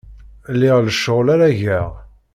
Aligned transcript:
Liɣ 0.59 0.77
lecɣal 0.87 1.27
ara 1.33 1.49
geɣ. 1.59 1.89